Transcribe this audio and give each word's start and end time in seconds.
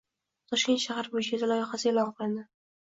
Toshkent 0.53 0.81
shahar 0.85 1.11
byudjeti 1.13 1.51
loyihasi 1.53 1.93
e'lon 1.95 2.13
qilindi 2.19 2.49